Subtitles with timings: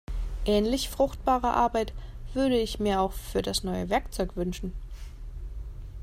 [0.47, 1.93] Ähnlich fruchtbare Arbeit
[2.33, 4.73] würde ich mir auch für das neue Werkzeug wünschen.